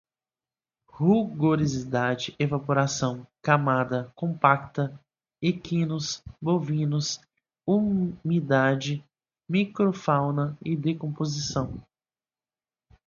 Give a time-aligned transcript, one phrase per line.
[0.89, 4.99] rugosidade, evaporação, camada compactada,
[5.39, 7.21] equinos, bovinos,
[7.67, 9.05] humidade,
[9.47, 11.83] micro-fauna, decomposição